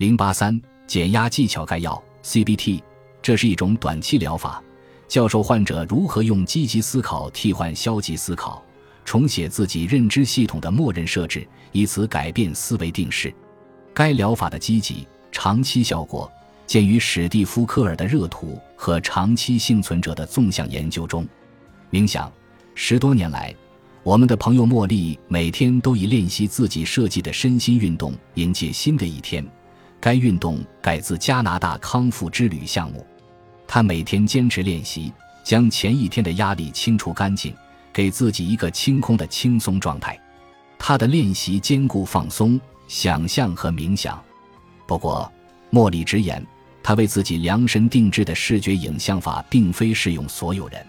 [0.00, 2.80] 零八三减压技巧概要 CBT，
[3.20, 4.62] 这是一种短期疗法，
[5.06, 8.64] 教授患者如何用积极思考替换消极思考，
[9.04, 13.30] 重写自己认知系统的默认设置，以此改变思维定式。
[13.92, 16.32] 该疗法的积极、长期效果
[16.66, 21.28] 见于史蒂夫·科尔的热图和长期幸存者的纵向研究中。
[21.90, 22.32] 冥想，
[22.74, 23.54] 十多年来，
[24.02, 29.46] 我们的朋友茉莉每天都以练习自己设计的身心运动迎接新的一天。
[30.00, 33.06] 该运动改自加拿大康复之旅项目，
[33.66, 35.12] 他每天坚持练习，
[35.44, 37.54] 将前一天的压力清除干净，
[37.92, 40.18] 给自己一个清空的轻松状态。
[40.78, 44.18] 他的练习兼顾放松、想象和冥想。
[44.86, 45.30] 不过，
[45.68, 46.44] 莫里直言，
[46.82, 50.84] 他为自己量身定制的视觉影像法并非适用所有人。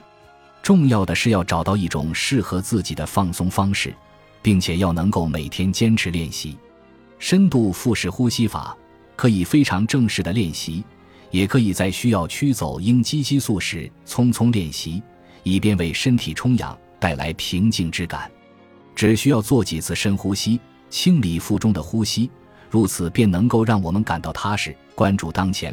[0.64, 3.94] 重要的是要找到一种适合自己的放松方式，
[4.42, 6.58] 并且要能够每天坚持练习。
[7.20, 8.78] 深度腹式呼吸法。
[9.22, 10.84] 可以非常正式的练习，
[11.30, 15.00] 也可以在需要驱走应激激素时匆匆练习，
[15.44, 18.32] 以便为身体充氧，带来平静之感。
[18.96, 22.32] 只需要做几次深呼吸，清理腹中的呼吸，
[22.68, 25.72] 如此便能够让我们感到踏实，关注当前。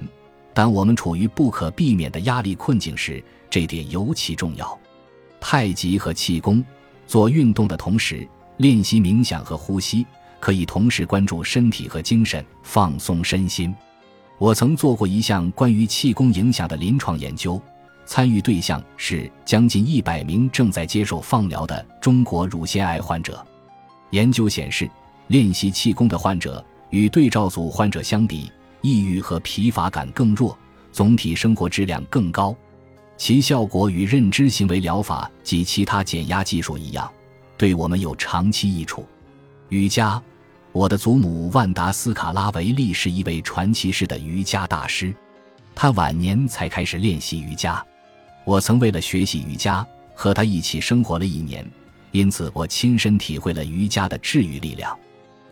[0.52, 4.78] 当我们处于不可避免的压力困境时，这点尤其重要。
[5.40, 6.62] 太极和气功，
[7.06, 8.28] 做运动的同时
[8.58, 10.06] 练习冥想和呼吸。
[10.40, 13.74] 可以同时关注身体和精神，放松身心。
[14.38, 17.60] 我曾做过一项关于气功影响的临床研究，
[18.06, 23.44] 参与对象是将近一百名正在接受放疗的中国乳腺癌患者。
[24.10, 24.88] 研究显示，
[25.26, 28.50] 练习气功的患者与对照组患者相比，
[28.80, 30.56] 抑郁和疲乏感更弱，
[30.92, 32.56] 总体生活质量更高。
[33.16, 37.10] 其效果与认知行为疗法及其他减压技术一样，
[37.56, 39.04] 对我们有长期益处。
[39.70, 40.20] 瑜伽，
[40.72, 45.14] 我的祖母万达斯卡拉维利是一位传奇式的瑜伽大师，
[45.74, 47.84] 她晚年才开始练习瑜伽。
[48.46, 51.70] 我曾为了学习瑜伽和她一起生活了一年，
[52.12, 54.98] 因此我亲身体会了瑜伽的治愈力量。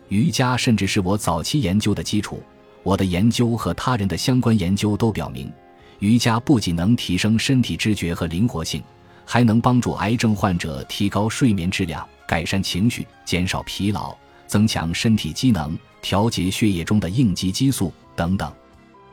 [0.09, 2.41] 瑜伽甚至是我早期研究的基础。
[2.81, 5.51] 我的研究和他人的相关研究都表明，
[5.99, 8.81] 瑜伽不仅能提升身体知觉和灵活性，
[9.27, 12.07] 还能帮助癌症患者提高睡眠质量。
[12.25, 14.13] 改善情绪，减少疲劳，
[14.47, 18.51] 增强身体机能，调节血液中的应激激素等等。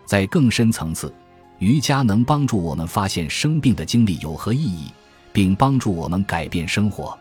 [0.04, 1.14] 在更深层次，
[1.60, 4.90] 瑜伽能帮助我们发现生病的经历有何意义，
[5.32, 7.16] 并帮助我们改变生活。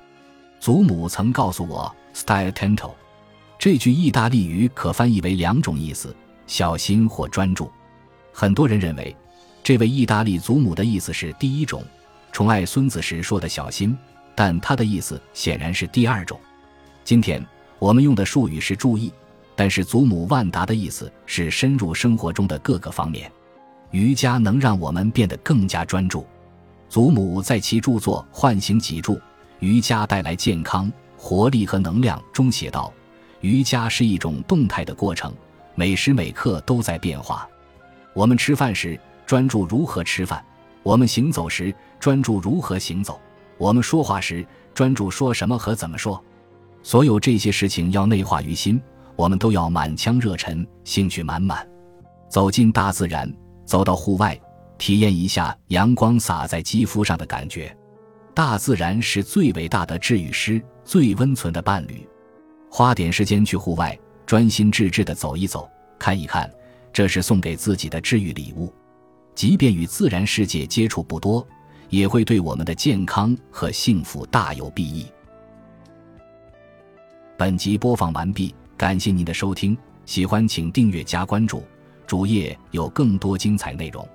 [0.60, 2.92] 祖母曾告诉我，“Stai attento”，
[3.60, 6.16] 这句意大利语可翻译为两种意思：
[6.48, 7.72] 小心或专注。
[8.32, 9.16] 很多人认为，
[9.62, 11.84] 这位意大利祖母的意思是第一种，
[12.34, 13.98] 宠爱孙子时说的小心。
[14.36, 16.40] 但他的意思显然是第二种。
[17.04, 17.46] 今天
[17.78, 19.14] 我们用的术语是注意，
[19.56, 23.32] 但是祖母万达的意思是深入生活中的各个方面。
[23.92, 26.26] 瑜伽能让我们变得更加专注。
[26.90, 29.22] 祖母在其著作《唤醒脊柱：
[29.60, 32.92] 瑜伽带来健康、活力和能量》中写道
[33.42, 35.32] ：“瑜伽是一种动态的过程，
[35.76, 37.48] 每时每刻都在变化。
[38.16, 40.44] 我们吃饭时专注如何吃饭，
[40.84, 43.20] 我们行走时专注如何行走。”
[43.58, 46.22] 我们说话时专注说什么和怎么说，
[46.82, 48.82] 所有这些事情要内化于心。
[49.16, 51.66] 我们都要满腔热忱，兴趣满满，
[52.28, 53.32] 走进大自然，
[53.64, 54.38] 走到户外，
[54.80, 57.74] 体验一下阳光洒在肌肤上的感觉。
[58.34, 62.06] 大自然是最伟大的治愈师，最温存的伴侣。
[62.72, 65.70] 花点时间去户外，专心致志地走一走，
[66.00, 66.52] 看一看，
[66.92, 68.74] 这是送给自己的治愈礼物。
[69.36, 71.46] 即便与自然世界接触不多。
[71.90, 75.06] 也会对我们的健康和幸福大有裨益。
[77.38, 81.62] 本集播放完毕，感谢您的收听，喜欢请订阅加关注，
[82.08, 84.10] 主页有更多精彩内容。